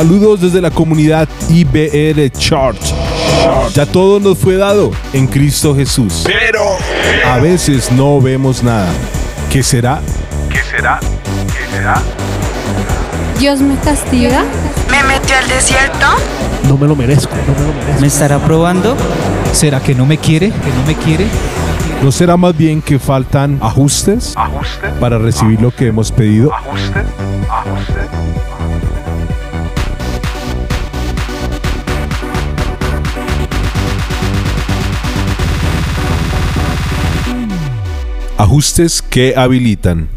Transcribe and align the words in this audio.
Saludos 0.00 0.40
desde 0.40 0.62
la 0.62 0.70
comunidad 0.70 1.28
IBR 1.50 2.30
Church. 2.30 2.80
Ya 3.74 3.84
todo 3.84 4.18
nos 4.18 4.38
fue 4.38 4.56
dado 4.56 4.92
en 5.12 5.26
Cristo 5.26 5.76
Jesús. 5.76 6.22
Pero 6.24 6.78
A 7.26 7.36
veces 7.38 7.92
no 7.92 8.18
vemos 8.18 8.62
nada. 8.62 8.88
¿Qué 9.52 9.62
será? 9.62 10.00
¿qué 10.50 10.62
será? 10.62 11.00
¿Qué 11.48 11.76
será? 11.76 12.00
Dios 13.38 13.60
me 13.60 13.76
castiga. 13.76 14.42
Me 14.90 15.02
metió 15.04 15.36
al 15.36 15.46
desierto. 15.48 16.06
No 16.66 16.78
me 16.78 16.88
lo 16.88 16.96
merezco, 16.96 17.34
no 17.46 17.52
me 17.52 17.66
lo 17.66 17.74
merezco. 17.74 18.00
¿Me 18.00 18.06
estará 18.06 18.38
probando? 18.38 18.96
¿Será 19.52 19.80
que 19.80 19.94
no 19.94 20.06
me 20.06 20.16
quiere? 20.16 20.48
¿Que 20.48 20.70
no 20.78 20.86
me 20.86 20.94
quiere? 20.94 21.26
¿No 22.02 22.10
será 22.10 22.38
más 22.38 22.56
bien 22.56 22.80
que 22.80 22.98
faltan 22.98 23.58
ajustes 23.60 24.32
¿Ajuste? 24.34 24.88
para 24.98 25.18
recibir 25.18 25.60
lo 25.60 25.70
que 25.70 25.88
hemos 25.88 26.10
pedido? 26.10 26.54
¿Ajuste? 26.54 27.00
¿Ajuste? 27.50 28.49
Ajustes 38.40 39.02
que 39.02 39.34
habilitan. 39.36 40.08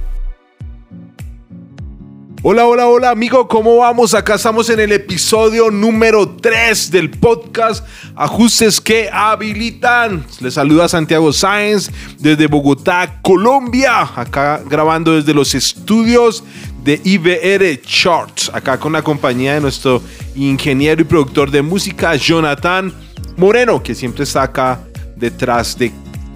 Hola, 2.41 2.65
hola, 2.65 2.87
hola 2.87 3.09
amigo, 3.09 3.49
¿cómo 3.49 3.75
vamos? 3.75 4.13
Acá 4.13 4.35
estamos 4.35 4.69
en 4.69 4.79
el 4.79 4.93
episodio 4.93 5.69
número 5.69 6.29
3 6.37 6.89
del 6.89 7.09
podcast 7.09 7.85
Ajustes 8.15 8.79
que 8.79 9.09
habilitan. 9.11 10.25
Les 10.39 10.53
saluda 10.53 10.87
Santiago 10.87 11.33
Sáenz 11.33 11.91
desde 12.17 12.47
Bogotá, 12.47 13.19
Colombia. 13.21 14.09
Acá 14.15 14.61
grabando 14.69 15.15
desde 15.15 15.33
los 15.33 15.53
estudios 15.53 16.45
de 16.81 17.01
IBR 17.03 17.81
Charts. 17.81 18.49
Acá 18.53 18.79
con 18.79 18.93
la 18.93 19.01
compañía 19.01 19.55
de 19.55 19.59
nuestro 19.59 20.01
ingeniero 20.33 21.01
y 21.01 21.03
productor 21.03 21.51
de 21.51 21.61
música, 21.61 22.15
Jonathan 22.15 22.93
Moreno, 23.35 23.83
que 23.83 23.93
siempre 23.93 24.23
está 24.23 24.43
acá 24.43 24.79
detrás 25.17 25.77
de 25.77 25.91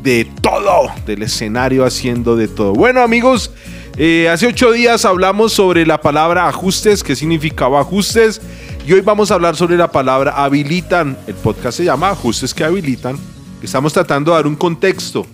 de 0.08 0.24
todo, 0.42 0.90
del 1.06 1.24
escenario 1.24 1.86
haciendo 1.86 2.38
de 2.38 2.48
todo. 2.48 2.72
Bueno 2.72 3.02
amigos, 3.02 3.52
eh, 3.98 4.30
hace 4.30 4.48
ocho 4.48 4.72
días 4.72 5.04
hablamos 5.04 5.52
sobre 5.52 5.86
la 5.86 6.00
palabra 6.00 6.48
ajustes, 6.48 7.04
qué 7.04 7.14
significaba 7.14 7.82
ajustes, 7.82 8.40
y 8.88 8.94
hoy 8.94 9.02
vamos 9.02 9.32
a 9.32 9.34
hablar 9.34 9.58
sobre 9.58 9.76
la 9.76 9.92
palabra 9.92 10.32
habilitan. 10.32 11.18
El 11.28 11.34
podcast 11.34 11.80
se 11.80 11.84
llama 11.84 12.12
Ajustes 12.12 12.54
que 12.54 12.64
habilitan. 12.64 13.18
Estamos 13.62 13.92
tratando 13.92 14.32
de 14.32 14.38
dar 14.38 14.48
un 14.48 14.56
contexto 14.56 15.28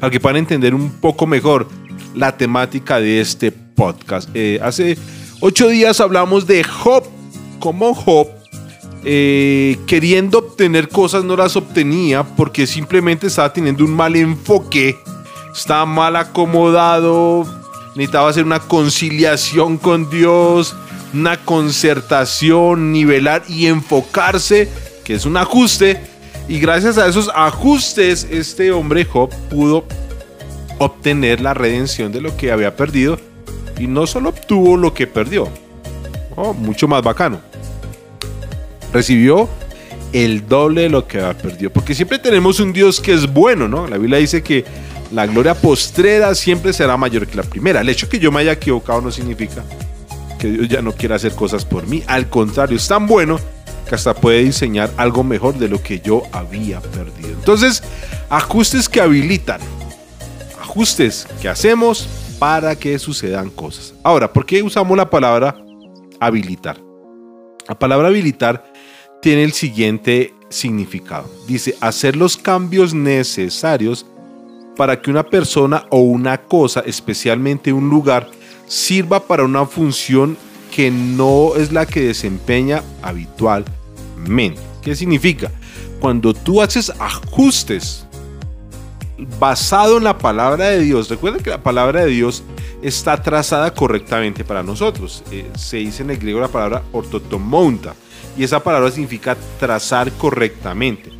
para 0.00 0.10
que 0.10 0.20
puedan 0.20 0.36
entender 0.36 0.74
un 0.74 0.90
poco 0.90 1.26
mejor 1.26 1.66
la 2.14 2.36
temática 2.36 3.00
de 3.00 3.22
este 3.22 3.52
podcast. 3.52 4.28
Eh, 4.34 4.60
hace 4.62 4.98
ocho 5.40 5.68
días 5.68 5.98
hablamos 6.02 6.46
de 6.46 6.62
Job, 6.62 7.04
como 7.58 7.94
Job 7.94 8.35
eh, 9.08 9.78
queriendo 9.86 10.38
obtener 10.38 10.88
cosas 10.88 11.22
no 11.22 11.36
las 11.36 11.54
obtenía 11.54 12.24
porque 12.24 12.66
simplemente 12.66 13.28
estaba 13.28 13.52
teniendo 13.52 13.84
un 13.84 13.92
mal 13.92 14.16
enfoque, 14.16 14.98
estaba 15.54 15.86
mal 15.86 16.16
acomodado, 16.16 17.46
necesitaba 17.94 18.30
hacer 18.30 18.44
una 18.44 18.58
conciliación 18.58 19.78
con 19.78 20.10
Dios, 20.10 20.74
una 21.14 21.36
concertación, 21.36 22.90
nivelar 22.90 23.44
y 23.48 23.66
enfocarse, 23.66 24.68
que 25.04 25.14
es 25.14 25.24
un 25.24 25.36
ajuste. 25.36 26.00
Y 26.48 26.58
gracias 26.58 26.98
a 26.98 27.06
esos 27.06 27.30
ajustes, 27.32 28.26
este 28.28 28.72
hombre 28.72 29.04
Job 29.04 29.30
pudo 29.48 29.84
obtener 30.78 31.40
la 31.40 31.54
redención 31.54 32.10
de 32.10 32.20
lo 32.20 32.36
que 32.36 32.50
había 32.50 32.74
perdido. 32.74 33.20
Y 33.78 33.86
no 33.86 34.08
solo 34.08 34.30
obtuvo 34.30 34.76
lo 34.76 34.94
que 34.94 35.06
perdió, 35.06 35.48
oh, 36.34 36.54
mucho 36.54 36.88
más 36.88 37.04
bacano 37.04 37.40
recibió 38.92 39.48
el 40.12 40.46
doble 40.48 40.82
de 40.82 40.88
lo 40.88 41.06
que 41.06 41.18
perdió. 41.42 41.72
Porque 41.72 41.94
siempre 41.94 42.18
tenemos 42.18 42.60
un 42.60 42.72
Dios 42.72 43.00
que 43.00 43.12
es 43.12 43.32
bueno, 43.32 43.68
¿no? 43.68 43.86
La 43.86 43.98
Biblia 43.98 44.18
dice 44.18 44.42
que 44.42 44.64
la 45.12 45.26
gloria 45.26 45.54
postrera 45.54 46.34
siempre 46.34 46.72
será 46.72 46.96
mayor 46.96 47.26
que 47.26 47.36
la 47.36 47.42
primera. 47.42 47.80
El 47.80 47.88
hecho 47.88 48.08
que 48.08 48.18
yo 48.18 48.32
me 48.32 48.40
haya 48.40 48.52
equivocado 48.52 49.00
no 49.00 49.10
significa 49.10 49.62
que 50.38 50.48
Dios 50.48 50.68
ya 50.68 50.82
no 50.82 50.92
quiera 50.92 51.16
hacer 51.16 51.32
cosas 51.32 51.64
por 51.64 51.86
mí. 51.86 52.02
Al 52.06 52.28
contrario, 52.28 52.76
es 52.76 52.88
tan 52.88 53.06
bueno 53.06 53.38
que 53.88 53.94
hasta 53.94 54.14
puede 54.14 54.42
diseñar 54.42 54.90
algo 54.96 55.22
mejor 55.22 55.54
de 55.54 55.68
lo 55.68 55.82
que 55.82 56.00
yo 56.00 56.22
había 56.32 56.80
perdido. 56.80 57.30
Entonces, 57.30 57.82
ajustes 58.28 58.88
que 58.88 59.00
habilitan. 59.00 59.60
Ajustes 60.60 61.26
que 61.40 61.48
hacemos 61.48 62.08
para 62.38 62.76
que 62.76 62.98
sucedan 62.98 63.50
cosas. 63.50 63.94
Ahora, 64.02 64.32
¿por 64.32 64.44
qué 64.44 64.62
usamos 64.62 64.96
la 64.96 65.08
palabra 65.08 65.56
habilitar? 66.20 66.78
La 67.68 67.78
palabra 67.78 68.08
habilitar 68.08 68.72
tiene 69.26 69.42
el 69.42 69.54
siguiente 69.54 70.34
significado. 70.50 71.28
Dice, 71.48 71.74
hacer 71.80 72.14
los 72.14 72.36
cambios 72.36 72.94
necesarios 72.94 74.06
para 74.76 75.02
que 75.02 75.10
una 75.10 75.24
persona 75.24 75.84
o 75.90 75.98
una 75.98 76.42
cosa, 76.42 76.84
especialmente 76.86 77.72
un 77.72 77.90
lugar, 77.90 78.30
sirva 78.68 79.18
para 79.26 79.42
una 79.42 79.66
función 79.66 80.38
que 80.70 80.92
no 80.92 81.56
es 81.56 81.72
la 81.72 81.86
que 81.86 82.02
desempeña 82.02 82.84
habitualmente. 83.02 84.60
¿Qué 84.80 84.94
significa? 84.94 85.50
Cuando 85.98 86.32
tú 86.32 86.62
haces 86.62 86.92
ajustes 87.00 88.06
basado 89.40 89.98
en 89.98 90.04
la 90.04 90.18
palabra 90.18 90.66
de 90.66 90.82
Dios, 90.82 91.08
recuerden 91.08 91.42
que 91.42 91.50
la 91.50 91.64
palabra 91.64 92.04
de 92.04 92.12
Dios 92.12 92.44
está 92.80 93.20
trazada 93.20 93.74
correctamente 93.74 94.44
para 94.44 94.62
nosotros. 94.62 95.24
Eh, 95.32 95.50
se 95.56 95.78
dice 95.78 96.04
en 96.04 96.10
el 96.10 96.18
griego 96.18 96.38
la 96.38 96.46
palabra 96.46 96.84
ortotomonta 96.92 97.96
y 98.36 98.44
esa 98.44 98.62
palabra 98.62 98.90
significa 98.90 99.36
trazar 99.58 100.12
correctamente. 100.12 101.10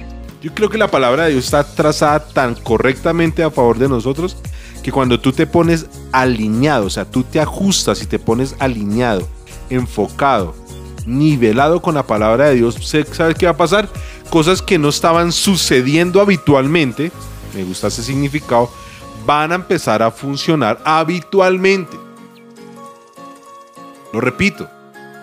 Yo 0.42 0.54
creo 0.54 0.68
que 0.68 0.78
la 0.78 0.90
palabra 0.90 1.24
de 1.24 1.32
Dios 1.32 1.44
está 1.44 1.64
trazada 1.64 2.20
tan 2.28 2.54
correctamente 2.54 3.42
a 3.42 3.50
favor 3.50 3.78
de 3.78 3.88
nosotros 3.88 4.36
que 4.82 4.92
cuando 4.92 5.18
tú 5.18 5.32
te 5.32 5.46
pones 5.46 5.86
alineado, 6.12 6.86
o 6.86 6.90
sea, 6.90 7.04
tú 7.04 7.24
te 7.24 7.40
ajustas 7.40 8.02
y 8.02 8.06
te 8.06 8.18
pones 8.18 8.54
alineado, 8.58 9.26
enfocado, 9.70 10.54
nivelado 11.06 11.82
con 11.82 11.94
la 11.94 12.06
palabra 12.06 12.46
de 12.46 12.56
Dios, 12.56 12.76
¿sabes 12.80 13.34
qué 13.36 13.46
va 13.46 13.52
a 13.52 13.56
pasar? 13.56 13.88
Cosas 14.30 14.62
que 14.62 14.78
no 14.78 14.90
estaban 14.90 15.32
sucediendo 15.32 16.20
habitualmente, 16.20 17.10
me 17.54 17.64
gusta 17.64 17.88
ese 17.88 18.02
significado, 18.02 18.70
van 19.24 19.50
a 19.50 19.56
empezar 19.56 20.02
a 20.02 20.10
funcionar 20.10 20.80
habitualmente. 20.84 21.96
Lo 24.12 24.20
repito, 24.20 24.68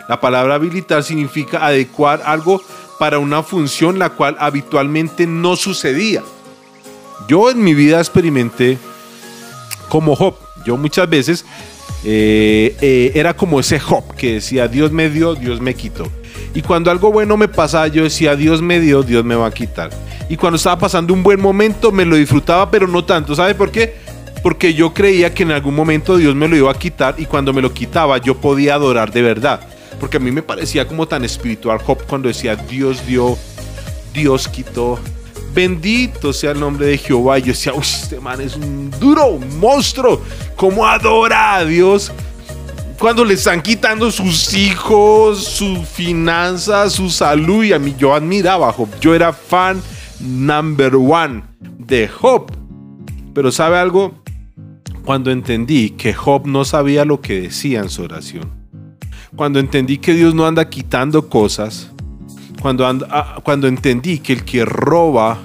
la 0.07 0.19
palabra 0.19 0.55
habilitar 0.55 1.03
significa 1.03 1.65
adecuar 1.65 2.21
algo 2.25 2.61
para 2.99 3.19
una 3.19 3.43
función 3.43 3.99
la 3.99 4.09
cual 4.09 4.35
habitualmente 4.39 5.27
no 5.27 5.55
sucedía. 5.55 6.23
Yo 7.27 7.49
en 7.49 7.63
mi 7.63 7.73
vida 7.73 7.99
experimenté 7.99 8.77
como 9.89 10.15
Job. 10.15 10.35
Yo 10.65 10.77
muchas 10.77 11.09
veces 11.09 11.45
eh, 12.03 12.75
eh, 12.81 13.11
era 13.15 13.35
como 13.35 13.59
ese 13.59 13.79
Job 13.79 14.03
que 14.15 14.33
decía 14.33 14.67
Dios 14.67 14.91
me 14.91 15.09
dio, 15.09 15.35
Dios 15.35 15.61
me 15.61 15.73
quitó. 15.73 16.05
Y 16.53 16.61
cuando 16.61 16.91
algo 16.91 17.11
bueno 17.11 17.37
me 17.37 17.47
pasaba, 17.47 17.87
yo 17.87 18.03
decía 18.03 18.35
Dios 18.35 18.61
me 18.61 18.79
dio, 18.79 19.03
Dios 19.03 19.23
me 19.23 19.35
va 19.35 19.47
a 19.47 19.51
quitar. 19.51 19.89
Y 20.29 20.37
cuando 20.37 20.57
estaba 20.57 20.77
pasando 20.77 21.13
un 21.13 21.23
buen 21.23 21.41
momento, 21.41 21.91
me 21.91 22.05
lo 22.05 22.15
disfrutaba, 22.15 22.69
pero 22.69 22.87
no 22.87 23.03
tanto. 23.05 23.35
¿Sabe 23.35 23.55
por 23.55 23.71
qué? 23.71 23.95
Porque 24.41 24.73
yo 24.73 24.93
creía 24.93 25.33
que 25.33 25.43
en 25.43 25.51
algún 25.51 25.75
momento 25.75 26.17
Dios 26.17 26.35
me 26.35 26.47
lo 26.47 26.55
iba 26.55 26.71
a 26.71 26.77
quitar 26.77 27.15
y 27.17 27.25
cuando 27.25 27.53
me 27.53 27.61
lo 27.61 27.73
quitaba 27.73 28.17
yo 28.17 28.35
podía 28.35 28.75
adorar 28.75 29.11
de 29.11 29.21
verdad. 29.21 29.61
Porque 30.03 30.17
a 30.17 30.19
mí 30.19 30.33
me 30.33 30.41
parecía 30.41 30.85
como 30.85 31.07
tan 31.07 31.23
espiritual 31.23 31.79
Job 31.79 31.97
cuando 32.09 32.27
decía 32.27 32.57
Dios 32.57 33.07
dio, 33.07 33.37
Dios 34.13 34.49
quitó. 34.49 34.99
Bendito 35.55 36.33
sea 36.33 36.51
el 36.51 36.59
nombre 36.59 36.87
de 36.87 36.97
Jehová. 36.97 37.39
Y 37.39 37.43
yo 37.43 37.47
decía, 37.47 37.71
uy, 37.73 37.83
este 37.83 38.19
man 38.19 38.41
es 38.41 38.57
un 38.57 38.91
duro, 38.99 39.39
monstruo. 39.61 40.21
¿Cómo 40.57 40.85
adora 40.85 41.55
a 41.55 41.63
Dios? 41.63 42.11
Cuando 42.99 43.23
le 43.23 43.35
están 43.35 43.61
quitando 43.61 44.11
sus 44.11 44.53
hijos, 44.53 45.41
su 45.41 45.85
finanza, 45.85 46.89
su 46.89 47.09
salud. 47.09 47.63
Y 47.63 47.71
a 47.71 47.79
mí 47.79 47.95
yo 47.97 48.13
admiraba 48.13 48.67
a 48.67 48.73
Job. 48.73 48.89
Yo 48.99 49.15
era 49.15 49.31
fan 49.31 49.81
number 50.19 50.97
one 50.97 51.43
de 51.59 52.09
Job. 52.09 52.51
Pero 53.33 53.53
¿sabe 53.53 53.77
algo? 53.77 54.21
Cuando 55.05 55.31
entendí 55.31 55.91
que 55.91 56.13
Job 56.13 56.45
no 56.45 56.65
sabía 56.65 57.05
lo 57.05 57.21
que 57.21 57.39
decía 57.39 57.79
en 57.79 57.89
su 57.89 58.03
oración. 58.03 58.62
Cuando 59.35 59.59
entendí 59.59 59.97
que 59.97 60.13
Dios 60.13 60.35
no 60.35 60.45
anda 60.45 60.69
quitando 60.69 61.27
cosas. 61.27 61.89
Cuando, 62.61 62.85
ah, 62.85 63.39
cuando 63.43 63.67
entendí 63.67 64.19
que 64.19 64.33
el 64.33 64.45
que 64.45 64.63
roba, 64.63 65.39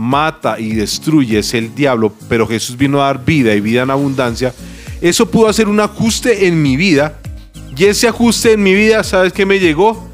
mata 0.00 0.58
y 0.58 0.72
destruye 0.72 1.40
es 1.40 1.52
el 1.52 1.74
diablo, 1.74 2.12
pero 2.28 2.46
Jesús 2.46 2.76
vino 2.76 3.02
a 3.02 3.06
dar 3.06 3.24
vida 3.24 3.54
y 3.54 3.60
vida 3.60 3.82
en 3.82 3.90
abundancia, 3.90 4.54
eso 5.00 5.30
pudo 5.30 5.48
hacer 5.48 5.68
un 5.68 5.78
ajuste 5.78 6.46
en 6.48 6.62
mi 6.62 6.76
vida. 6.76 7.18
Y 7.76 7.84
ese 7.84 8.08
ajuste 8.08 8.52
en 8.52 8.62
mi 8.62 8.74
vida, 8.74 9.04
¿sabes 9.04 9.32
qué 9.32 9.46
me 9.46 9.58
llegó? 9.58 10.08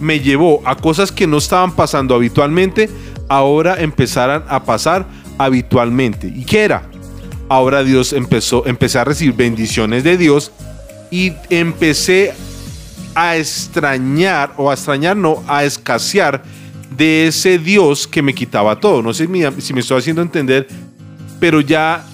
Me 0.00 0.20
llevó 0.20 0.62
a 0.64 0.76
cosas 0.76 1.10
que 1.10 1.26
no 1.26 1.38
estaban 1.38 1.74
pasando 1.74 2.14
habitualmente, 2.14 2.88
ahora 3.28 3.80
empezaran 3.80 4.44
a 4.48 4.62
pasar 4.62 5.06
habitualmente. 5.38 6.32
¿Y 6.34 6.44
qué 6.44 6.60
era? 6.60 6.88
Ahora 7.48 7.82
Dios 7.82 8.12
empezó, 8.12 8.66
empecé 8.66 8.98
a 8.98 9.04
recibir 9.04 9.34
bendiciones 9.34 10.04
de 10.04 10.16
Dios 10.16 10.52
y 11.10 11.32
empecé 11.48 12.34
a 13.18 13.36
extrañar, 13.36 14.52
o 14.56 14.70
a 14.70 14.74
extrañar, 14.74 15.16
no, 15.16 15.42
a 15.48 15.64
escasear 15.64 16.40
de 16.96 17.26
ese 17.26 17.58
Dios 17.58 18.06
que 18.06 18.22
me 18.22 18.32
quitaba 18.32 18.78
todo. 18.78 19.02
No 19.02 19.12
sé 19.12 19.26
si 19.58 19.72
me, 19.74 19.80
estoy 19.80 19.98
haciendo 19.98 20.22
entender, 20.22 20.68
pero 21.40 21.60
ya, 21.60 22.06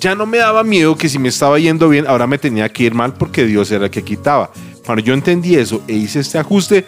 ya 0.00 0.16
no 0.16 0.26
me 0.26 0.38
daba 0.38 0.64
miedo 0.64 0.96
que 0.96 1.08
si 1.08 1.20
me 1.20 1.28
estaba 1.28 1.60
yendo 1.60 1.88
bien, 1.88 2.04
ahora 2.08 2.26
me 2.26 2.36
tenía 2.36 2.68
que 2.68 2.82
ir 2.82 2.94
mal 2.94 3.14
porque 3.14 3.46
Dios 3.46 3.70
era 3.70 3.84
el 3.84 3.90
que 3.92 4.02
quitaba. 4.02 4.50
Cuando 4.84 5.04
yo 5.04 5.14
entendí 5.14 5.54
eso 5.54 5.82
e 5.86 5.92
hice 5.92 6.18
este 6.18 6.38
ajuste, 6.38 6.84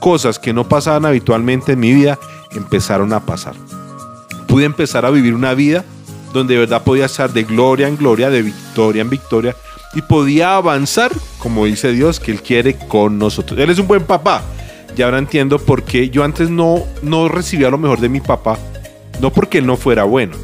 cosas 0.00 0.38
que 0.38 0.54
no 0.54 0.66
pasaban 0.66 1.04
habitualmente 1.04 1.72
en 1.72 1.80
mi 1.80 1.92
vida 1.92 2.18
empezaron 2.52 3.12
a 3.12 3.20
pasar. 3.20 3.54
Pude 4.48 4.64
empezar 4.64 5.04
a 5.04 5.10
vivir 5.10 5.34
una 5.34 5.52
vida 5.52 5.84
donde 6.32 6.54
de 6.54 6.60
verdad 6.60 6.82
podía 6.82 7.04
estar 7.04 7.30
de 7.30 7.44
gloria 7.44 7.88
en 7.88 7.98
gloria, 7.98 8.30
de 8.30 8.40
victoria 8.40 9.02
en 9.02 9.10
victoria, 9.10 9.54
y 9.94 10.02
podía 10.02 10.56
avanzar, 10.56 11.12
como 11.38 11.66
dice 11.66 11.92
Dios, 11.92 12.20
que 12.20 12.32
Él 12.32 12.42
quiere 12.42 12.76
con 12.76 13.18
nosotros. 13.18 13.58
Él 13.58 13.70
es 13.70 13.78
un 13.78 13.86
buen 13.86 14.04
papá. 14.04 14.42
Y 14.96 15.02
ahora 15.02 15.18
entiendo 15.18 15.58
por 15.58 15.84
qué 15.84 16.10
yo 16.10 16.22
antes 16.22 16.50
no, 16.50 16.84
no 17.02 17.28
recibía 17.28 17.70
lo 17.70 17.78
mejor 17.78 18.00
de 18.00 18.10
mi 18.10 18.20
papá, 18.20 18.58
no 19.20 19.32
porque 19.32 19.58
Él 19.58 19.66
no 19.66 19.76
fuera 19.76 20.04
bueno, 20.04 20.36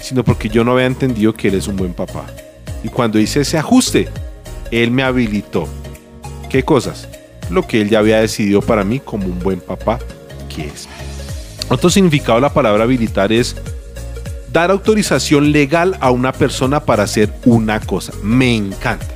sino 0.00 0.24
porque 0.24 0.48
yo 0.48 0.64
no 0.64 0.72
había 0.72 0.86
entendido 0.86 1.34
que 1.34 1.48
Él 1.48 1.54
es 1.54 1.68
un 1.68 1.76
buen 1.76 1.94
papá. 1.94 2.26
Y 2.82 2.88
cuando 2.88 3.18
hice 3.18 3.42
ese 3.42 3.58
ajuste, 3.58 4.08
Él 4.72 4.90
me 4.90 5.04
habilitó. 5.04 5.68
¿Qué 6.48 6.64
cosas? 6.64 7.08
Lo 7.48 7.66
que 7.66 7.80
Él 7.80 7.90
ya 7.90 8.00
había 8.00 8.20
decidido 8.20 8.60
para 8.60 8.82
mí 8.82 8.98
como 8.98 9.26
un 9.26 9.38
buen 9.38 9.60
papá 9.60 10.00
que 10.54 10.66
es. 10.66 10.88
Otro 11.68 11.90
significado 11.90 12.36
de 12.36 12.42
la 12.42 12.52
palabra 12.52 12.82
habilitar 12.82 13.32
es 13.32 13.54
dar 14.52 14.70
autorización 14.70 15.52
legal 15.52 15.96
a 16.00 16.10
una 16.10 16.32
persona 16.32 16.80
para 16.80 17.04
hacer 17.04 17.32
una 17.44 17.80
cosa. 17.80 18.12
Me 18.22 18.54
encanta. 18.54 19.06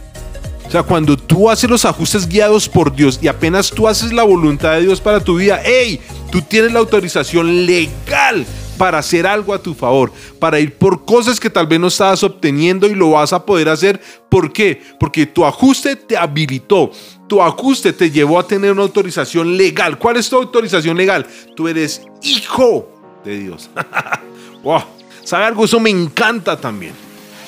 O 0.67 0.71
sea, 0.71 0.83
cuando 0.83 1.17
tú 1.17 1.51
haces 1.51 1.69
los 1.69 1.85
ajustes 1.85 2.27
guiados 2.27 2.69
por 2.69 2.95
Dios 2.95 3.19
y 3.23 3.29
apenas 3.29 3.71
tú 3.71 3.87
haces 3.87 4.13
la 4.13 4.23
voluntad 4.23 4.73
de 4.73 4.83
Dios 4.83 5.01
para 5.01 5.21
tu 5.21 5.37
vida, 5.37 5.61
hey, 5.65 6.01
tú 6.33 6.41
tienes 6.41 6.73
la 6.73 6.81
autorización 6.81 7.67
legal 7.67 8.47
para 8.77 8.99
hacer 8.99 9.27
algo 9.27 9.55
a 9.55 9.63
tu 9.63 9.75
favor, 9.75 10.13
para 10.39 10.59
ir 10.59 10.75
por 10.75 11.05
cosas 11.05 11.39
que 11.39 11.51
tal 11.51 11.67
vez 11.67 11.79
no 11.79 11.89
estabas 11.89 12.23
obteniendo 12.25 12.87
y 12.87 12.95
lo 12.95 13.11
vas 13.11 13.33
a 13.33 13.45
poder 13.45 13.69
hacer. 13.69 14.01
¿Por 14.29 14.53
qué? 14.53 14.83
Porque 14.99 15.27
tu 15.27 15.45
ajuste 15.45 15.97
te 15.97 16.17
habilitó, 16.17 16.91
tu 17.29 17.41
ajuste 17.43 17.93
te 17.93 18.11
llevó 18.11 18.39
a 18.39 18.47
tener 18.47 18.73
una 18.73 18.83
autorización 18.83 19.57
legal. 19.57 19.99
¿Cuál 19.99 20.17
es 20.17 20.29
tu 20.29 20.37
autorización 20.37 20.97
legal? 20.97 21.27
Tú 21.55 21.69
eres 21.69 22.03
hijo 22.23 22.89
de 23.25 23.39
Dios. 23.39 23.71
wow. 24.63 24.83
¿Sabe 25.25 25.45
algo? 25.45 25.65
Eso 25.65 25.81
me 25.81 25.91
encanta 25.91 26.61
también. 26.61 26.93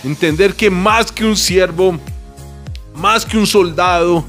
Entender 0.02 0.54
que 0.54 0.70
más 0.70 1.12
que 1.12 1.24
un 1.24 1.36
siervo, 1.36 1.98
más 2.94 3.24
que 3.26 3.36
un 3.36 3.46
soldado, 3.46 4.24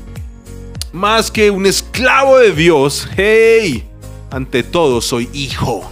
más 0.91 1.31
que 1.31 1.49
un 1.49 1.65
esclavo 1.65 2.37
de 2.37 2.51
Dios, 2.51 3.07
hey, 3.15 3.87
ante 4.31 4.63
todo 4.63 5.01
soy 5.01 5.29
hijo. 5.33 5.89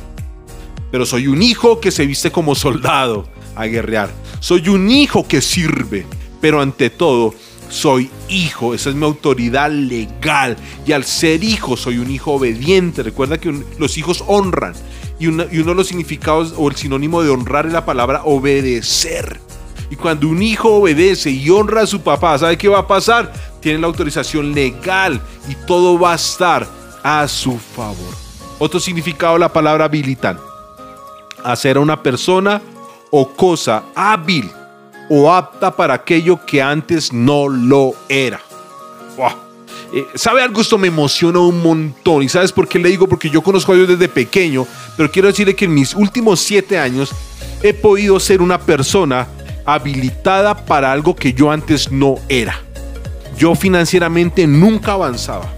Pero 0.92 1.06
soy 1.06 1.28
un 1.28 1.42
hijo 1.42 1.80
que 1.80 1.92
se 1.92 2.06
viste 2.06 2.32
como 2.32 2.56
soldado 2.56 3.28
a 3.56 3.66
guerrear. 3.66 4.12
Soy 4.40 4.70
un 4.70 4.90
hijo 4.90 5.28
que 5.28 5.42
sirve, 5.42 6.06
pero 6.42 6.62
ante 6.62 6.90
todo 6.90 7.34
soy 7.70 8.10
hijo. 8.30 8.74
Esa 8.74 8.90
es 8.90 8.96
mi 8.96 9.06
autoridad 9.06 9.72
legal. 9.72 10.58
Y 10.86 10.92
al 10.92 11.04
ser 11.04 11.44
hijo, 11.44 11.78
soy 11.78 11.98
un 11.98 12.12
hijo 12.12 12.34
obediente. 12.34 13.04
Recuerda 13.04 13.38
que 13.38 13.64
los 13.78 13.98
hijos 13.98 14.24
honran. 14.28 14.74
Y, 15.20 15.28
una- 15.28 15.46
y 15.52 15.60
uno 15.60 15.70
de 15.72 15.76
los 15.76 15.88
significados 15.88 16.54
o 16.58 16.70
el 16.70 16.76
sinónimo 16.76 17.22
de 17.24 17.30
honrar 17.30 17.66
es 17.66 17.74
la 17.74 17.86
palabra 17.86 18.22
obedecer. 18.26 19.40
Y 19.90 19.96
cuando 19.96 20.28
un 20.28 20.42
hijo 20.42 20.76
obedece 20.76 21.30
y 21.30 21.50
honra 21.50 21.82
a 21.82 21.88
su 21.88 22.02
papá, 22.02 22.38
¿sabe 22.38 22.58
qué 22.58 22.68
va 22.68 22.80
a 22.80 22.88
pasar? 22.88 23.32
Tiene 23.62 23.80
la 23.80 23.88
autorización 23.88 24.54
legal 24.54 25.22
y 25.48 25.56
todo 25.68 25.98
va 26.00 26.14
a 26.14 26.16
estar 26.16 26.68
a 27.04 27.28
su 27.28 27.58
favor. 27.58 28.14
Otro 28.60 28.80
significado 28.80 29.34
de 29.34 29.40
la 29.40 29.54
palabra 29.54 29.86
habilitan. 29.86 30.40
Hacer 31.44 31.78
a 31.78 31.80
una 31.80 32.02
persona 32.02 32.62
o 33.12 33.30
cosa 33.30 33.84
hábil 33.96 34.50
o 35.10 35.32
apta 35.32 35.76
para 35.76 35.94
aquello 35.94 36.44
que 36.46 36.62
antes 36.62 37.14
no 37.14 37.48
lo 37.48 37.94
era. 38.10 38.42
¡Wow! 39.18 39.30
Eh, 39.94 40.08
¿Sabe 40.16 40.42
algo? 40.42 40.62
Esto 40.62 40.80
me 40.80 40.88
emociona 40.88 41.40
un 41.40 41.62
montón. 41.62 42.24
¿Y 42.24 42.30
sabes 42.30 42.52
por 42.52 42.68
qué 42.68 42.80
le 42.80 42.90
digo? 42.90 43.08
Porque 43.08 43.30
yo 43.30 43.44
conozco 43.44 43.72
a 43.72 43.76
Dios 43.76 43.88
desde 43.88 44.08
pequeño, 44.10 44.66
pero 44.98 45.12
quiero 45.12 45.28
decirle 45.28 45.56
que 45.56 45.66
en 45.66 45.74
mis 45.74 45.94
últimos 45.96 46.40
siete 46.40 46.78
años 46.78 47.12
he 47.64 47.74
podido 47.74 48.20
ser 48.20 48.42
una 48.42 48.60
persona 48.60 49.28
habilitada 49.66 50.66
para 50.66 50.92
algo 50.92 51.16
que 51.16 51.34
yo 51.34 51.52
antes 51.52 51.92
no 51.92 52.16
era. 52.30 52.60
Yo 53.38 53.56
financieramente 53.56 54.48
nunca 54.48 54.94
avanzaba. 54.94 55.52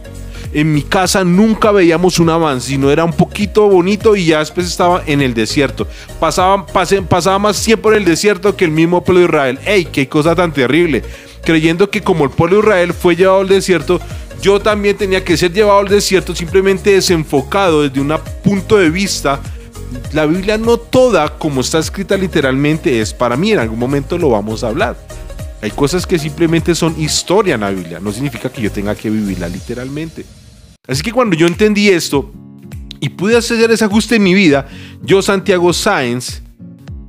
En 0.53 0.73
mi 0.73 0.81
casa 0.81 1.23
nunca 1.23 1.71
veíamos 1.71 2.19
un 2.19 2.29
avance, 2.29 2.69
sino 2.69 2.89
era 2.89 3.03
un 3.03 3.11
poquito 3.13 3.67
bonito 3.67 4.15
y 4.15 4.25
ya 4.25 4.39
después 4.39 4.65
estaba 4.65 5.03
en 5.05 5.21
el 5.21 5.33
desierto. 5.33 5.85
Pasaba, 6.19 6.65
pasé- 6.65 7.05
pasaba 7.05 7.37
más 7.37 7.61
tiempo 7.61 7.91
en 7.91 7.97
el 7.97 8.05
desierto 8.05 8.55
que 8.55 8.65
el 8.65 8.71
mismo 8.71 9.03
pueblo 9.03 9.19
de 9.21 9.25
Israel. 9.27 9.59
¡Ey, 9.65 9.85
qué 9.85 10.07
cosa 10.07 10.33
tan 10.35 10.53
terrible! 10.53 11.03
Creyendo 11.43 11.89
que 11.89 12.01
como 12.01 12.23
el 12.23 12.29
pueblo 12.31 12.57
de 12.57 12.61
Israel 12.63 12.93
fue 12.93 13.15
llevado 13.15 13.41
al 13.41 13.47
desierto, 13.49 13.99
yo 14.41 14.59
también 14.59 14.95
tenía 14.95 15.23
que 15.23 15.37
ser 15.37 15.51
llevado 15.51 15.79
al 15.79 15.87
desierto 15.87 16.35
simplemente 16.35 16.91
desenfocado 16.91 17.83
desde 17.83 17.99
un 17.99 18.13
punto 18.43 18.77
de 18.77 18.89
vista. 18.89 19.39
La 20.13 20.25
Biblia 20.25 20.57
no 20.57 20.77
toda, 20.77 21.37
como 21.37 21.61
está 21.61 21.79
escrita 21.79 22.17
literalmente, 22.17 22.99
es 23.01 23.13
para 23.13 23.35
mí. 23.37 23.51
En 23.51 23.59
algún 23.59 23.79
momento 23.79 24.17
lo 24.17 24.29
vamos 24.29 24.63
a 24.63 24.67
hablar. 24.67 24.97
Hay 25.61 25.71
cosas 25.71 26.05
que 26.05 26.19
simplemente 26.19 26.75
son 26.75 26.99
historia 27.01 27.55
en 27.55 27.61
la 27.61 27.71
Biblia. 27.71 27.99
No 27.99 28.11
significa 28.11 28.49
que 28.49 28.61
yo 28.61 28.71
tenga 28.71 28.95
que 28.95 29.09
vivirla 29.09 29.47
literalmente. 29.49 30.25
Así 30.87 31.01
que 31.01 31.11
cuando 31.11 31.35
yo 31.35 31.47
entendí 31.47 31.89
esto 31.89 32.31
y 32.99 33.09
pude 33.09 33.35
hacer 33.35 33.69
ese 33.71 33.85
ajuste 33.85 34.15
en 34.17 34.23
mi 34.23 34.33
vida, 34.33 34.67
yo, 35.01 35.21
Santiago 35.21 35.73
Sáenz, 35.73 36.41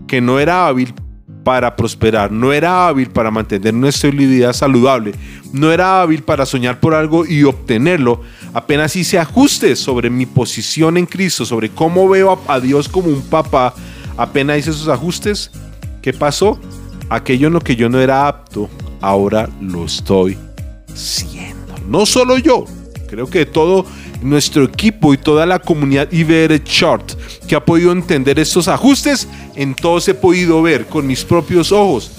que 0.07 0.21
no 0.21 0.41
era 0.41 0.67
hábil 0.67 0.95
para 1.45 1.75
prosperar, 1.77 2.31
no 2.31 2.53
era 2.53 2.89
hábil 2.89 3.11
para 3.11 3.31
mantener 3.31 3.73
nuestra 3.73 4.11
vida 4.11 4.53
saludable, 4.53 5.13
no 5.53 5.73
era 5.73 6.03
hábil 6.03 6.23
para 6.23 6.45
soñar 6.45 6.81
por 6.81 6.95
algo 6.95 7.25
y 7.27 7.45
obtenerlo, 7.45 8.21
apenas 8.53 8.97
hice 8.97 9.19
ajustes 9.19 9.79
sobre 9.79 10.11
mi 10.11 10.27
posición 10.27 10.97
en 10.97 11.07
Cristo, 11.07 11.47
sobre 11.47 11.71
cómo 11.71 12.09
veo 12.09 12.43
a, 12.47 12.55
a 12.55 12.61
Dios 12.61 12.89
como 12.89 13.09
un 13.09 13.23
papá, 13.23 13.75
apenas 14.17 14.59
hice 14.59 14.71
esos 14.71 14.89
ajustes, 14.89 15.51
¿qué 16.03 16.13
pasó? 16.13 16.61
Aquello 17.09 17.47
en 17.47 17.55
lo 17.55 17.61
que 17.61 17.77
yo 17.77 17.89
no 17.89 18.01
era 18.01 18.29
apto, 18.29 18.69
ahora 19.01 19.49
lo 19.61 19.85
estoy 19.85 20.37
siendo. 20.95 21.75
No 21.89 22.05
solo 22.05 22.37
yo, 22.37 22.67
creo 23.09 23.29
que 23.29 23.47
todo 23.47 23.87
nuestro 24.23 24.65
equipo 24.65 25.15
y 25.15 25.19
toda 25.19 25.47
la 25.47 25.59
comunidad 25.59 26.11
IBR 26.11 26.63
Chart 26.65 27.13
que 27.47 27.57
ha 27.57 27.65
podido 27.65 27.93
entender 27.93 28.39
estos 28.39 28.69
ajustes, 28.69 29.29
en 29.55 29.75
todos 29.75 30.09
he 30.09 30.15
podido 30.15 30.63
ver 30.63 30.87
con 30.87 31.07
mis 31.07 31.25
propios 31.25 31.73
ojos 31.73 32.11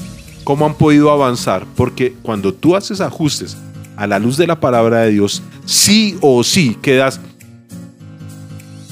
cómo 0.43 0.65
han 0.65 0.73
podido 0.73 1.11
avanzar. 1.11 1.65
Porque 1.75 2.13
cuando 2.21 2.53
tú 2.53 2.75
haces 2.75 3.01
ajustes 3.01 3.57
a 3.95 4.07
la 4.07 4.19
luz 4.19 4.37
de 4.37 4.47
la 4.47 4.59
palabra 4.59 5.01
de 5.01 5.11
Dios, 5.11 5.43
sí 5.65 6.17
o 6.21 6.43
sí 6.43 6.77
quedas 6.81 7.19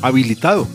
habilitado. 0.02 0.68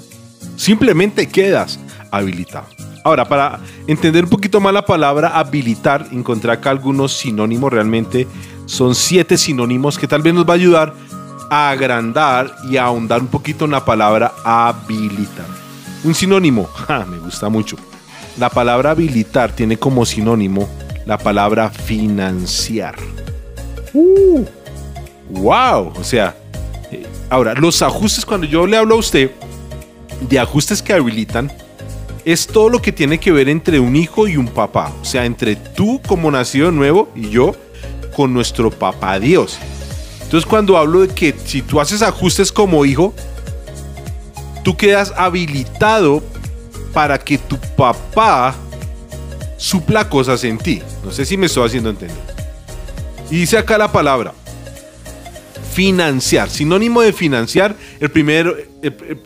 Simplemente 0.57 1.29
quedas 1.29 1.79
habilitado. 2.11 2.67
Ahora, 3.05 3.25
para 3.25 3.61
entender 3.87 4.25
un 4.25 4.31
poquito 4.31 4.61
más 4.61 4.73
la 4.73 4.85
palabra 4.85 5.39
habilitar, 5.39 6.07
encontré 6.13 6.53
acá 6.53 6.71
algunos 6.71 7.13
sinónimos 7.13 7.73
realmente. 7.73 8.29
Son 8.67 8.95
siete 8.95 9.37
sinónimos 9.37 9.99
que 9.99 10.07
tal 10.07 10.23
vez 10.23 10.33
nos 10.35 10.47
va 10.47 10.53
a 10.53 10.57
ayudar 10.57 10.95
agrandar 11.53 12.57
y 12.65 12.79
ahondar 12.79 13.21
un 13.21 13.27
poquito 13.27 13.67
en 13.67 13.73
la 13.73 13.85
palabra 13.85 14.33
habilitar. 14.43 15.45
Un 16.03 16.15
sinónimo, 16.15 16.65
ja, 16.89 17.05
me 17.05 17.19
gusta 17.19 17.51
mucho. 17.51 17.77
La 18.39 18.49
palabra 18.49 18.93
habilitar 18.93 19.53
tiene 19.53 19.77
como 19.77 20.07
sinónimo 20.07 20.67
la 21.05 21.19
palabra 21.19 21.69
financiar. 21.69 22.95
Uh, 23.93 24.47
wow, 25.29 25.93
o 25.95 26.03
sea, 26.03 26.35
eh, 26.91 27.07
ahora 27.29 27.53
los 27.53 27.83
ajustes 27.83 28.25
cuando 28.25 28.47
yo 28.47 28.67
le 28.67 28.79
hablo 28.79 28.95
a 28.95 28.99
usted 28.99 29.31
de 30.23 30.39
ajustes 30.39 30.81
que 30.81 30.95
habilitan 30.95 31.53
es 32.25 32.47
todo 32.47 32.71
lo 32.71 32.81
que 32.81 32.93
tiene 32.93 33.19
que 33.19 33.31
ver 33.31 33.51
entre 33.51 33.79
un 33.79 33.95
hijo 33.95 34.27
y 34.27 34.39
un 34.39 34.49
papá, 34.49 34.91
o 35.03 35.05
sea, 35.05 35.27
entre 35.27 35.57
tú 35.57 36.01
como 36.07 36.31
nacido 36.31 36.71
nuevo 36.71 37.11
y 37.15 37.29
yo 37.29 37.55
con 38.17 38.33
nuestro 38.33 38.71
papá 38.71 39.21
Dios. 39.21 39.59
Entonces 40.33 40.49
cuando 40.49 40.79
hablo 40.79 41.01
de 41.03 41.09
que 41.09 41.35
si 41.45 41.61
tú 41.61 41.79
haces 41.79 42.01
ajustes 42.01 42.51
como 42.51 42.87
hijo, 42.87 43.13
tú 44.65 44.75
quedas 44.75 45.13
habilitado 45.15 46.23
para 46.95 47.19
que 47.19 47.37
tu 47.37 47.59
papá 47.77 48.55
supla 49.59 50.09
cosas 50.09 50.43
en 50.45 50.57
ti. 50.57 50.81
No 51.05 51.11
sé 51.13 51.27
si 51.27 51.37
me 51.37 51.45
estoy 51.45 51.67
haciendo 51.67 51.91
entender. 51.91 52.17
Y 53.31 53.41
dice 53.41 53.59
acá 53.59 53.77
la 53.77 53.93
palabra 53.93 54.33
financiar. 55.75 56.49
Sinónimo 56.49 57.03
de 57.03 57.13
financiar, 57.13 57.77
el 58.01 58.11
primero, 58.11 58.57
el- 58.57 58.97
el- 59.07 59.21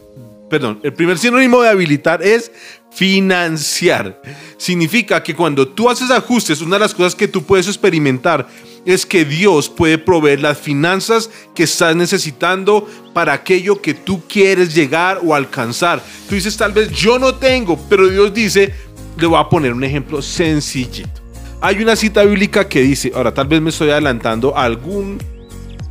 perdón, 0.51 0.81
el 0.83 0.93
primer 0.93 1.19
sinónimo 1.19 1.63
de 1.63 1.69
habilitar 1.69 2.21
es 2.21 2.51
financiar. 2.97 4.23
Significa 4.57 5.23
que 5.23 5.35
cuando 5.35 5.69
tú 5.69 5.91
haces 5.91 6.11
ajustes, 6.11 6.63
una 6.63 6.77
de 6.77 6.81
las 6.81 6.95
cosas 6.95 7.15
que 7.15 7.29
tú 7.29 7.43
puedes 7.43 7.67
experimentar 7.67 8.49
es 8.87 9.05
que 9.05 9.27
Dios 9.27 9.69
puede 9.69 9.99
proveer 9.99 10.41
las 10.41 10.57
finanzas 10.57 11.29
que 11.55 11.65
estás 11.65 11.95
necesitando 11.95 12.89
para 13.13 13.35
aquello 13.35 13.83
que 13.83 13.93
tú 13.93 14.23
quieres 14.27 14.75
llegar 14.75 15.21
o 15.23 15.35
alcanzar. 15.35 16.03
Tú 16.27 16.37
dices, 16.37 16.57
tal 16.57 16.73
vez 16.73 16.91
yo 16.91 17.19
no 17.19 17.35
tengo, 17.35 17.79
pero 17.91 18.09
Dios 18.09 18.33
dice, 18.33 18.73
le 19.19 19.27
voy 19.27 19.39
a 19.39 19.49
poner 19.51 19.75
un 19.75 19.85
ejemplo 19.85 20.23
sencillito. 20.23 21.21
Hay 21.61 21.83
una 21.83 21.97
cita 21.97 22.23
bíblica 22.23 22.67
que 22.67 22.81
dice, 22.81 23.13
ahora 23.15 23.35
tal 23.35 23.47
vez 23.47 23.61
me 23.61 23.69
estoy 23.69 23.91
adelantando 23.91 24.57
a 24.57 24.65
algún, 24.65 25.19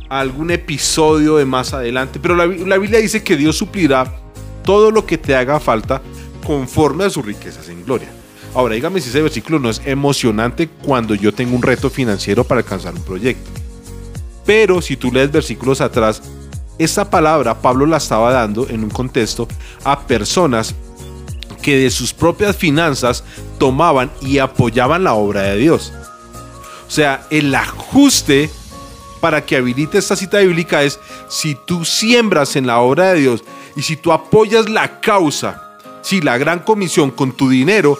algún 0.08 0.50
episodio 0.50 1.36
de 1.36 1.44
más 1.44 1.72
adelante, 1.72 2.18
pero 2.20 2.34
la, 2.34 2.46
la 2.46 2.78
Biblia 2.78 2.98
dice 2.98 3.22
que 3.22 3.36
Dios 3.36 3.56
suplirá 3.56 4.12
todo 4.64 4.90
lo 4.90 5.06
que 5.06 5.18
te 5.18 5.36
haga 5.36 5.60
falta 5.60 6.02
conforme 6.44 7.04
a 7.04 7.10
sus 7.10 7.24
riquezas 7.24 7.68
en 7.68 7.84
gloria. 7.84 8.08
Ahora, 8.54 8.74
dígame 8.74 9.00
si 9.00 9.10
ese 9.10 9.22
versículo 9.22 9.58
no 9.58 9.68
es 9.68 9.82
emocionante 9.84 10.68
cuando 10.68 11.14
yo 11.14 11.34
tengo 11.34 11.54
un 11.54 11.62
reto 11.62 11.90
financiero 11.90 12.44
para 12.44 12.60
alcanzar 12.60 12.94
un 12.94 13.02
proyecto. 13.02 13.50
Pero 14.46 14.80
si 14.80 14.96
tú 14.96 15.12
lees 15.12 15.30
versículos 15.30 15.80
atrás, 15.80 16.22
esta 16.78 17.08
palabra 17.10 17.60
Pablo 17.60 17.84
la 17.86 17.96
estaba 17.96 18.32
dando 18.32 18.68
en 18.68 18.84
un 18.84 18.90
contexto 18.90 19.48
a 19.84 20.00
personas 20.06 20.74
que 21.60 21.78
de 21.78 21.90
sus 21.90 22.12
propias 22.12 22.56
finanzas 22.56 23.24
tomaban 23.58 24.10
y 24.20 24.38
apoyaban 24.38 25.04
la 25.04 25.14
obra 25.14 25.42
de 25.42 25.56
Dios. 25.56 25.92
O 26.86 26.90
sea, 26.90 27.26
el 27.30 27.54
ajuste 27.54 28.48
para 29.20 29.44
que 29.44 29.56
habilite 29.56 29.98
esta 29.98 30.14
cita 30.14 30.38
bíblica 30.38 30.82
es 30.82 31.00
si 31.28 31.56
tú 31.66 31.84
siembras 31.84 32.54
en 32.56 32.66
la 32.66 32.78
obra 32.78 33.12
de 33.12 33.20
Dios 33.20 33.44
y 33.74 33.82
si 33.82 33.96
tú 33.96 34.12
apoyas 34.12 34.68
la 34.68 35.00
causa, 35.00 35.65
si 36.06 36.20
la 36.20 36.38
gran 36.38 36.60
comisión 36.60 37.10
con 37.10 37.32
tu 37.32 37.48
dinero, 37.48 37.98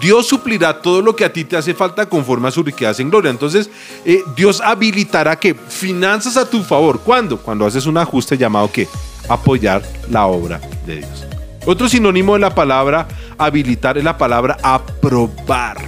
Dios 0.00 0.28
suplirá 0.28 0.80
todo 0.80 1.02
lo 1.02 1.16
que 1.16 1.24
a 1.24 1.32
ti 1.32 1.44
te 1.44 1.56
hace 1.56 1.74
falta 1.74 2.08
conforme 2.08 2.46
a 2.46 2.50
su 2.52 2.62
riqueza 2.62 3.02
en 3.02 3.10
gloria. 3.10 3.32
Entonces, 3.32 3.68
eh, 4.04 4.22
Dios 4.36 4.60
habilitará 4.60 5.34
que 5.34 5.54
finanzas 5.54 6.36
a 6.36 6.48
tu 6.48 6.62
favor. 6.62 7.00
¿Cuándo? 7.00 7.36
Cuando 7.36 7.66
haces 7.66 7.86
un 7.86 7.98
ajuste 7.98 8.38
llamado 8.38 8.70
que 8.70 8.86
apoyar 9.28 9.82
la 10.08 10.26
obra 10.26 10.60
de 10.86 10.98
Dios. 10.98 11.26
Otro 11.66 11.88
sinónimo 11.88 12.34
de 12.34 12.40
la 12.40 12.54
palabra 12.54 13.08
habilitar 13.36 13.98
es 13.98 14.04
la 14.04 14.16
palabra 14.16 14.56
aprobar. 14.62 15.78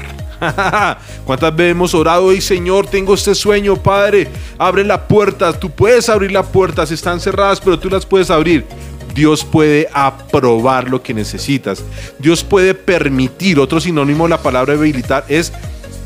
¿Cuántas 1.24 1.54
veces 1.54 1.70
hemos 1.70 1.94
orado 1.94 2.32
y 2.32 2.40
Señor, 2.40 2.88
tengo 2.88 3.14
este 3.14 3.36
sueño, 3.36 3.76
Padre? 3.76 4.28
Abre 4.58 4.82
la 4.82 5.06
puerta, 5.06 5.52
tú 5.52 5.70
puedes 5.70 6.08
abrir 6.08 6.32
la 6.32 6.42
puerta, 6.42 6.82
están 6.82 7.20
cerradas, 7.20 7.60
pero 7.60 7.78
tú 7.78 7.88
las 7.88 8.04
puedes 8.04 8.28
abrir. 8.28 8.66
Dios 9.14 9.44
puede 9.44 9.88
aprobar 9.92 10.88
lo 10.88 11.02
que 11.02 11.14
necesitas. 11.14 11.82
Dios 12.18 12.44
puede 12.44 12.74
permitir. 12.74 13.58
Otro 13.58 13.80
sinónimo 13.80 14.24
de 14.24 14.30
la 14.30 14.42
palabra 14.42 14.74
habilitar 14.74 15.24
es 15.28 15.52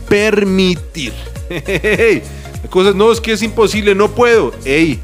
permitir. 0.09 1.13
Cosas, 2.71 2.95
no, 2.95 3.13
es 3.13 3.21
que 3.21 3.33
es 3.33 3.43
imposible, 3.43 3.95
no 3.95 4.11
puedo. 4.11 4.53
Ey, 4.65 4.99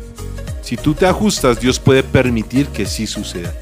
si 0.63 0.77
tú 0.77 0.95
te 0.95 1.07
ajustas, 1.07 1.61
Dios 1.61 1.79
puede 1.79 2.03
permitir 2.03 2.67
que 2.69 2.87
sí 2.87 3.07
suceda. 3.07 3.55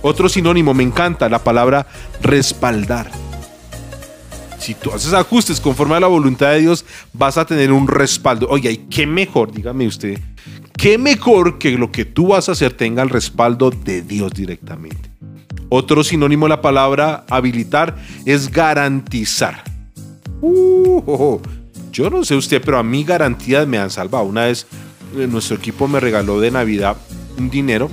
Otro 0.00 0.28
sinónimo, 0.28 0.74
me 0.74 0.82
encanta 0.82 1.28
la 1.28 1.42
palabra 1.42 1.86
respaldar. 2.20 3.10
Si 4.58 4.74
tú 4.74 4.92
haces 4.92 5.12
ajustes 5.12 5.60
conforme 5.60 5.96
a 5.96 6.00
la 6.00 6.06
voluntad 6.06 6.52
de 6.52 6.60
Dios, 6.60 6.84
vas 7.12 7.36
a 7.36 7.44
tener 7.44 7.72
un 7.72 7.88
respaldo. 7.88 8.46
Oye, 8.48 8.70
¿y 8.70 8.76
qué 8.76 9.06
mejor? 9.06 9.50
Dígame 9.50 9.88
usted 9.88 10.20
qué 10.82 10.98
mejor 10.98 11.58
que 11.58 11.70
lo 11.78 11.92
que 11.92 12.04
tú 12.04 12.26
vas 12.26 12.48
a 12.48 12.52
hacer 12.52 12.72
tenga 12.72 13.04
el 13.04 13.08
respaldo 13.08 13.70
de 13.70 14.02
Dios 14.02 14.32
directamente. 14.32 15.12
Otro 15.68 16.02
sinónimo 16.02 16.46
de 16.46 16.50
la 16.50 16.60
palabra 16.60 17.24
habilitar 17.30 17.96
es 18.26 18.50
garantizar. 18.50 19.62
Uh, 20.40 21.38
yo 21.92 22.10
no 22.10 22.24
sé 22.24 22.34
usted, 22.34 22.60
pero 22.64 22.78
a 22.78 22.82
mí 22.82 23.04
garantías 23.04 23.64
me 23.68 23.78
han 23.78 23.90
salvado. 23.90 24.24
Una 24.24 24.46
vez 24.46 24.66
eh, 25.16 25.28
nuestro 25.28 25.56
equipo 25.56 25.86
me 25.86 26.00
regaló 26.00 26.40
de 26.40 26.50
Navidad 26.50 26.96
un 27.38 27.48
dinero, 27.48 27.88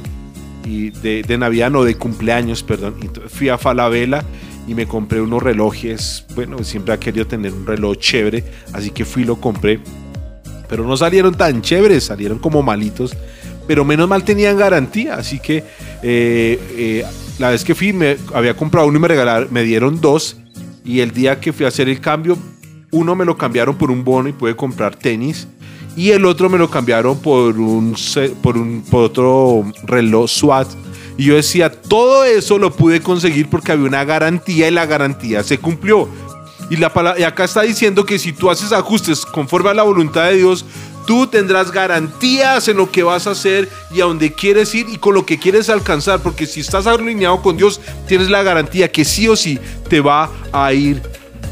y 0.65 0.89
de, 0.89 1.37
Navidad 1.37 1.69
no, 1.69 1.83
de 1.83 1.93
cumpleaños, 1.93 2.63
perdón. 2.63 2.95
Fui 3.27 3.49
a 3.49 3.59
Falabella 3.59 4.25
y 4.67 4.73
me 4.73 4.87
compré 4.87 5.21
unos 5.21 5.43
relojes. 5.43 6.25
Bueno, 6.33 6.63
siempre 6.63 6.95
ha 6.95 6.99
querido 6.99 7.27
tener 7.27 7.53
un 7.53 7.67
reloj 7.67 7.97
chévere, 7.97 8.43
así 8.73 8.89
que 8.89 9.05
fui 9.05 9.21
y 9.21 9.25
lo 9.25 9.39
compré 9.39 9.79
pero 10.69 10.85
no 10.85 10.95
salieron 10.95 11.35
tan 11.35 11.61
chéveres, 11.61 12.05
salieron 12.05 12.39
como 12.39 12.61
malitos, 12.61 13.17
pero 13.67 13.83
menos 13.83 14.07
mal 14.07 14.23
tenían 14.23 14.57
garantía, 14.57 15.15
así 15.15 15.39
que 15.39 15.63
eh, 16.03 16.59
eh, 16.71 17.05
la 17.39 17.49
vez 17.49 17.63
que 17.63 17.75
fui 17.75 17.91
me 17.91 18.17
había 18.33 18.55
comprado 18.55 18.87
uno 18.87 18.97
y 18.97 19.01
me 19.01 19.07
regalaron, 19.07 19.49
me 19.51 19.63
dieron 19.63 19.99
dos 19.99 20.37
y 20.85 21.01
el 21.01 21.11
día 21.11 21.39
que 21.39 21.51
fui 21.51 21.65
a 21.65 21.69
hacer 21.69 21.89
el 21.89 21.99
cambio, 21.99 22.37
uno 22.91 23.15
me 23.15 23.25
lo 23.25 23.37
cambiaron 23.37 23.75
por 23.77 23.91
un 23.91 24.03
bono 24.03 24.29
y 24.29 24.33
pude 24.33 24.55
comprar 24.55 24.95
tenis 24.95 25.47
y 25.95 26.11
el 26.11 26.25
otro 26.25 26.49
me 26.49 26.57
lo 26.57 26.69
cambiaron 26.69 27.19
por 27.19 27.59
un 27.59 27.95
por 28.41 28.57
un 28.57 28.83
por 28.89 29.03
otro 29.03 29.65
reloj 29.85 30.29
SWAT 30.29 30.67
y 31.19 31.25
yo 31.25 31.35
decía, 31.35 31.69
todo 31.69 32.23
eso 32.23 32.57
lo 32.57 32.71
pude 32.71 33.01
conseguir 33.01 33.49
porque 33.49 33.73
había 33.73 33.85
una 33.85 34.05
garantía 34.05 34.69
y 34.69 34.71
la 34.71 34.85
garantía 34.85 35.43
se 35.43 35.57
cumplió. 35.57 36.07
Y, 36.69 36.77
la 36.77 36.91
y 37.17 37.23
acá 37.23 37.45
está 37.45 37.61
diciendo 37.61 38.05
que 38.05 38.19
si 38.19 38.33
tú 38.33 38.49
haces 38.49 38.71
ajustes 38.71 39.25
conforme 39.25 39.69
a 39.69 39.73
la 39.73 39.83
voluntad 39.83 40.25
de 40.25 40.37
Dios, 40.37 40.65
tú 41.07 41.25
tendrás 41.25 41.71
garantías 41.71 42.67
en 42.67 42.77
lo 42.77 42.91
que 42.91 43.01
vas 43.01 43.25
a 43.25 43.31
hacer 43.31 43.67
y 43.91 44.01
a 44.01 44.05
donde 44.05 44.31
quieres 44.31 44.75
ir 44.75 44.87
y 44.89 44.97
con 44.97 45.15
lo 45.15 45.25
que 45.25 45.39
quieres 45.39 45.69
alcanzar. 45.69 46.21
Porque 46.21 46.45
si 46.45 46.59
estás 46.59 46.85
alineado 46.85 47.41
con 47.41 47.57
Dios, 47.57 47.81
tienes 48.07 48.29
la 48.29 48.43
garantía 48.43 48.91
que 48.91 49.03
sí 49.03 49.27
o 49.27 49.35
sí 49.35 49.57
te 49.89 50.01
va 50.01 50.29
a 50.51 50.71
ir 50.73 51.01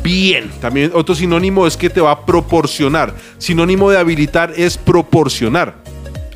bien. 0.03 0.51
También 0.61 0.91
otro 0.93 1.15
sinónimo 1.15 1.65
es 1.65 1.75
que 1.75 1.89
te 1.89 2.01
va 2.01 2.11
a 2.11 2.25
proporcionar. 2.25 3.15
Sinónimo 3.39 3.89
de 3.89 3.97
habilitar 3.97 4.53
es 4.55 4.77
proporcionar. 4.77 5.75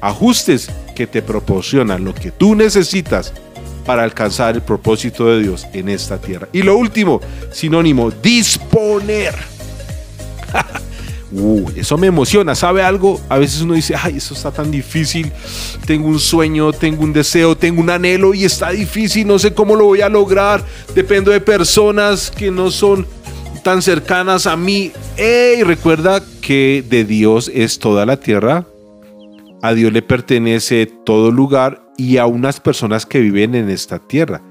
Ajustes 0.01 0.71
que 0.95 1.05
te 1.05 1.21
proporcionan 1.21 2.03
lo 2.03 2.15
que 2.15 2.31
tú 2.31 2.55
necesitas 2.55 3.33
para 3.85 4.03
alcanzar 4.03 4.55
el 4.55 4.61
propósito 4.61 5.25
de 5.27 5.41
Dios 5.41 5.67
en 5.73 5.89
esta 5.89 6.19
tierra. 6.19 6.47
Y 6.53 6.61
lo 6.61 6.77
último, 6.77 7.21
sinónimo, 7.51 8.11
disponer. 8.11 9.35
Eso 11.75 11.97
me 11.97 12.07
emociona, 12.07 12.55
¿sabe 12.55 12.83
algo? 12.83 13.21
A 13.29 13.37
veces 13.37 13.61
uno 13.61 13.73
dice, 13.73 13.95
ay, 13.95 14.17
eso 14.17 14.33
está 14.33 14.51
tan 14.51 14.69
difícil, 14.69 15.31
tengo 15.85 16.09
un 16.09 16.19
sueño, 16.19 16.73
tengo 16.73 17.03
un 17.03 17.13
deseo, 17.13 17.55
tengo 17.55 17.79
un 17.79 17.89
anhelo 17.89 18.33
y 18.33 18.43
está 18.43 18.71
difícil, 18.71 19.25
no 19.25 19.39
sé 19.39 19.53
cómo 19.53 19.77
lo 19.77 19.85
voy 19.85 20.01
a 20.01 20.09
lograr, 20.09 20.61
dependo 20.93 21.31
de 21.31 21.39
personas 21.39 22.31
que 22.31 22.51
no 22.51 22.69
son 22.69 23.07
tan 23.63 23.81
cercanas 23.81 24.45
a 24.45 24.57
mí. 24.57 24.91
Ey, 25.15 25.63
recuerda 25.63 26.21
que 26.41 26.83
de 26.87 27.05
Dios 27.05 27.49
es 27.53 27.79
toda 27.79 28.05
la 28.05 28.17
tierra, 28.17 28.65
a 29.61 29.73
Dios 29.73 29.93
le 29.93 30.01
pertenece 30.01 30.85
todo 30.85 31.31
lugar 31.31 31.81
y 32.01 32.17
a 32.17 32.25
unas 32.25 32.59
personas 32.59 33.05
que 33.05 33.19
viven 33.19 33.53
en 33.53 33.69
esta 33.69 33.99
tierra. 33.99 34.41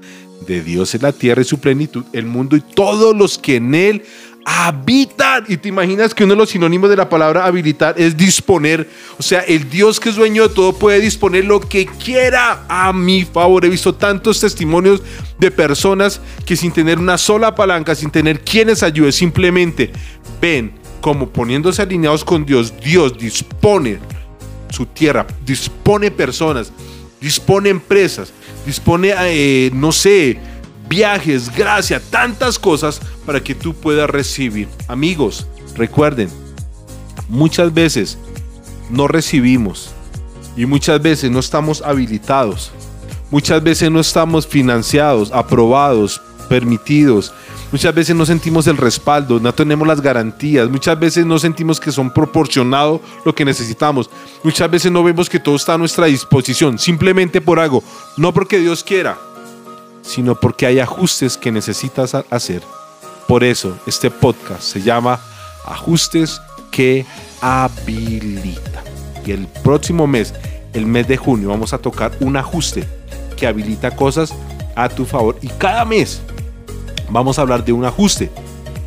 De 0.47 0.63
Dios 0.63 0.95
es 0.95 1.01
la 1.01 1.11
tierra 1.11 1.41
y 1.41 1.45
su 1.45 1.59
plenitud, 1.59 2.05
el 2.13 2.25
mundo 2.25 2.55
y 2.55 2.61
todos 2.61 3.15
los 3.15 3.37
que 3.37 3.57
en 3.57 3.75
él 3.75 4.03
habitan. 4.45 5.43
Y 5.49 5.57
te 5.57 5.67
imaginas 5.67 6.15
que 6.15 6.23
uno 6.23 6.33
de 6.33 6.37
los 6.37 6.49
sinónimos 6.49 6.89
de 6.89 6.95
la 6.95 7.09
palabra 7.09 7.45
habilitar 7.45 7.95
es 7.97 8.15
disponer. 8.15 8.89
O 9.19 9.21
sea, 9.21 9.41
el 9.41 9.69
Dios 9.69 9.99
que 9.99 10.09
es 10.09 10.15
dueño 10.15 10.47
de 10.47 10.55
todo 10.55 10.71
puede 10.73 11.01
disponer 11.01 11.43
lo 11.43 11.59
que 11.59 11.85
quiera 11.85 12.63
a 12.69 12.93
mi 12.93 13.25
favor. 13.25 13.65
He 13.65 13.69
visto 13.69 13.93
tantos 13.93 14.39
testimonios 14.39 15.01
de 15.37 15.51
personas 15.51 16.21
que 16.45 16.55
sin 16.55 16.71
tener 16.71 16.99
una 16.99 17.17
sola 17.17 17.53
palanca, 17.53 17.95
sin 17.95 18.11
tener 18.11 18.39
quienes 18.39 18.81
ayude, 18.81 19.11
simplemente 19.11 19.91
ven 20.41 20.71
como 21.01 21.29
poniéndose 21.29 21.81
alineados 21.81 22.23
con 22.23 22.45
Dios, 22.45 22.73
Dios 22.81 23.17
dispone 23.17 23.99
su 24.69 24.85
tierra, 24.85 25.27
dispone 25.45 26.11
personas, 26.11 26.71
dispone 27.21 27.69
empresas, 27.69 28.33
dispone, 28.65 29.13
eh, 29.15 29.69
no 29.73 29.91
sé, 29.91 30.39
viajes, 30.89 31.55
gracia, 31.55 32.01
tantas 32.09 32.59
cosas 32.59 32.99
para 33.25 33.41
que 33.41 33.55
tú 33.55 33.73
puedas 33.73 34.09
recibir. 34.09 34.67
Amigos, 34.87 35.47
recuerden, 35.75 36.29
muchas 37.29 37.73
veces 37.73 38.17
no 38.89 39.07
recibimos 39.07 39.91
y 40.57 40.65
muchas 40.65 41.01
veces 41.01 41.31
no 41.31 41.39
estamos 41.39 41.81
habilitados, 41.83 42.71
muchas 43.29 43.63
veces 43.63 43.89
no 43.89 44.01
estamos 44.01 44.45
financiados, 44.45 45.31
aprobados, 45.31 46.21
permitidos, 46.49 47.33
Muchas 47.71 47.95
veces 47.95 48.15
no 48.15 48.25
sentimos 48.25 48.67
el 48.67 48.75
respaldo, 48.75 49.39
no 49.39 49.53
tenemos 49.53 49.87
las 49.87 50.01
garantías, 50.01 50.69
muchas 50.69 50.99
veces 50.99 51.25
no 51.25 51.39
sentimos 51.39 51.79
que 51.79 51.91
son 51.91 52.13
proporcionados 52.13 52.99
lo 53.23 53.33
que 53.33 53.45
necesitamos, 53.45 54.09
muchas 54.43 54.69
veces 54.69 54.91
no 54.91 55.03
vemos 55.03 55.29
que 55.29 55.39
todo 55.39 55.55
está 55.55 55.75
a 55.75 55.77
nuestra 55.77 56.07
disposición, 56.07 56.77
simplemente 56.77 57.39
por 57.39 57.59
algo, 57.59 57.81
no 58.17 58.33
porque 58.33 58.59
Dios 58.59 58.83
quiera, 58.83 59.17
sino 60.01 60.35
porque 60.35 60.65
hay 60.65 60.79
ajustes 60.79 61.37
que 61.37 61.51
necesitas 61.51 62.13
hacer. 62.29 62.61
Por 63.25 63.43
eso 63.45 63.77
este 63.85 64.11
podcast 64.11 64.63
se 64.63 64.81
llama 64.81 65.21
Ajustes 65.65 66.41
que 66.71 67.05
habilita. 67.39 68.83
Y 69.25 69.31
el 69.31 69.47
próximo 69.47 70.07
mes, 70.07 70.33
el 70.73 70.85
mes 70.85 71.07
de 71.07 71.15
junio, 71.15 71.49
vamos 71.49 71.71
a 71.71 71.77
tocar 71.77 72.11
un 72.19 72.35
ajuste 72.35 72.85
que 73.37 73.47
habilita 73.47 73.91
cosas 73.91 74.33
a 74.75 74.89
tu 74.89 75.05
favor. 75.05 75.37
Y 75.41 75.47
cada 75.47 75.85
mes 75.85 76.21
vamos 77.11 77.37
a 77.37 77.41
hablar 77.41 77.63
de 77.63 77.73
un 77.73 77.85
ajuste 77.85 78.31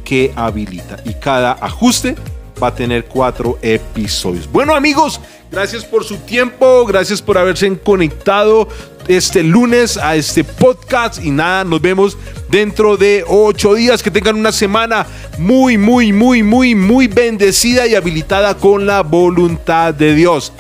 que 0.05 0.33
habilita. 0.37 0.99
Y 1.05 1.15
cada 1.15 1.53
ajuste 1.53 2.17
va 2.63 2.69
a 2.69 2.75
tener 2.75 3.07
cuatro 3.07 3.59
episodios. 3.63 4.51
Bueno 4.51 4.75
amigos, 4.75 5.21
gracias 5.51 5.85
por 5.85 6.05
su 6.05 6.17
tiempo, 6.19 6.85
gracias 6.87 7.21
por 7.21 7.39
haberse 7.39 7.77
conectado 7.79 8.69
este 9.09 9.43
lunes 9.43 9.97
a 9.97 10.17
este 10.17 10.45
podcast 10.45 11.23
y 11.23 11.31
nada, 11.31 11.65
nos 11.65 11.81
vemos 11.81 12.17
dentro 12.49 12.97
de 12.97 13.25
ocho 13.27 13.75
días. 13.75 14.03
Que 14.03 14.11
tengan 14.11 14.37
una 14.37 14.53
semana 14.53 15.07
muy, 15.39 15.77
muy, 15.77 16.13
muy, 16.13 16.43
muy, 16.43 16.75
muy 16.75 17.07
bendecida 17.07 17.87
y 17.87 17.95
habilitada 17.95 18.57
con 18.57 18.87
la 18.87 19.03
voluntad 19.03 19.93
de 19.95 20.15
Dios. 20.15 20.53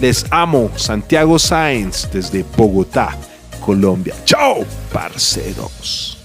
Les 0.00 0.26
amo, 0.30 0.70
Santiago 0.76 1.38
Sáenz 1.38 2.08
desde 2.12 2.44
Bogotá, 2.56 3.16
Colombia. 3.60 4.14
Chao, 4.24 4.64
parceros. 4.92 6.21